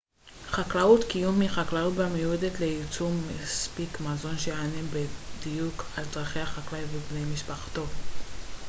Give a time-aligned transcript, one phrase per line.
[0.51, 4.81] חקלאות קיום היא חקלאות המיועדת לייצור מספיק מזון שיענה
[5.41, 7.85] בדיוק על צרכי החקלאי ובני משפחתו